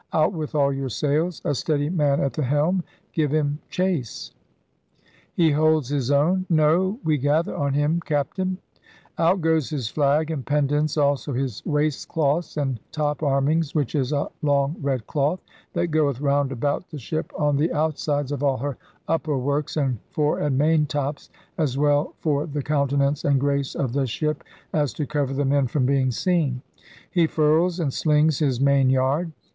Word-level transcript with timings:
'Out 0.13 0.33
with 0.33 0.55
all 0.55 0.73
your 0.73 0.89
sails! 0.89 1.43
A 1.45 1.53
steadie 1.53 1.91
man 1.93 2.21
at 2.21 2.33
the 2.33 2.41
helm! 2.41 2.83
Give 3.13 3.29
him 3.29 3.59
chace!' 3.69 4.31
44 5.35 5.35
ELIZABETHAN 5.35 5.35
SEA 5.35 5.35
DOGS 5.35 5.35
*Hee 5.35 5.51
holds 5.51 5.89
his 5.89 6.11
owne— 6.11 6.45
No, 6.49 6.99
wee 7.03 7.17
gather 7.19 7.55
on 7.55 7.73
him. 7.75 7.91
ame 7.91 7.99
Capt 7.99 8.39
Out 9.19 9.41
goes 9.41 9.69
his 9.69 9.89
flag 9.89 10.31
and 10.31 10.43
pendants^ 10.43 10.99
also 10.99 11.33
his 11.33 11.63
waist 11.67 12.07
cloths 12.09 12.57
and 12.57 12.79
top 12.91 13.19
armings, 13.21 13.75
which 13.75 13.93
is 13.93 14.11
a 14.11 14.29
long 14.41 14.75
red 14.81 15.05
cloth... 15.05 15.39
that 15.73 15.89
goeth 15.93 16.19
round 16.19 16.51
about 16.51 16.89
the 16.89 16.97
shippe 16.97 17.29
on 17.39 17.57
the 17.57 17.71
out 17.71 17.99
sides 17.99 18.31
of 18.31 18.41
all 18.41 18.57
her 18.57 18.77
upper 19.07 19.37
works 19.37 19.77
and 19.77 19.99
fore 20.09 20.39
and 20.39 20.57
main 20.57 20.87
tops 20.87 21.29
y 21.59 21.63
as 21.63 21.77
well 21.77 22.15
for 22.21 22.47
the 22.47 22.63
countenance 22.63 23.23
and 23.23 23.39
grace 23.39 23.75
of 23.75 23.93
the 23.93 24.07
shippe 24.07 24.41
as 24.73 24.93
to 24.93 25.05
cover 25.05 25.31
the 25.31 25.45
men 25.45 25.67
from 25.67 25.85
being 25.85 26.09
seen. 26.09 26.63
He 27.11 27.27
furls 27.27 27.79
and 27.79 27.93
slings 27.93 28.39
his 28.39 28.59
main 28.59 28.89
yard. 28.89 29.31